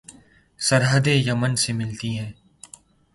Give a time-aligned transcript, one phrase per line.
[0.59, 2.31] سرحدیں Yemen سے ملتی ہیں